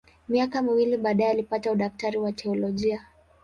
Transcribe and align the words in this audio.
Miaka 0.29 0.61
miwili 0.61 0.97
baadaye 0.97 1.31
alipata 1.31 1.71
udaktari 1.71 2.17
wa 2.17 2.31
teolojia. 2.31 3.05